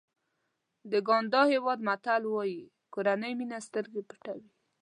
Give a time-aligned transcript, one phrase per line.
[0.91, 2.61] د ګاڼډا هېواد متل وایي
[2.93, 4.49] کورنۍ مینه سترګې پټوي.